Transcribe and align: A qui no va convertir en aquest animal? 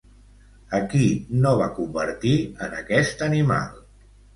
A 0.77 0.79
qui 0.93 1.11
no 1.45 1.53
va 1.61 1.69
convertir 1.77 2.35
en 2.49 2.77
aquest 2.83 3.27
animal? 3.33 3.83